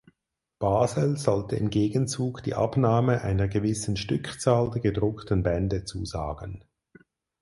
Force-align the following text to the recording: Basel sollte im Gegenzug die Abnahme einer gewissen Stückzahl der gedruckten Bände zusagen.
Basel 0.57 1.15
sollte 1.15 1.57
im 1.57 1.69
Gegenzug 1.69 2.41
die 2.41 2.55
Abnahme 2.55 3.21
einer 3.21 3.47
gewissen 3.47 3.97
Stückzahl 3.97 4.71
der 4.71 4.81
gedruckten 4.81 5.43
Bände 5.43 5.83
zusagen. 5.85 6.65